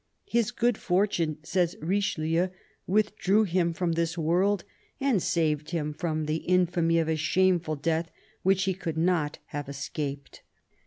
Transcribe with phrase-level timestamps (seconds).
[0.35, 2.47] "His good fortune," says Richelieu,"
[2.87, 4.63] withdrew him from this world,
[4.99, 8.09] and saved him from the infamy of a shameful death,
[8.41, 10.41] which he could not have escaped."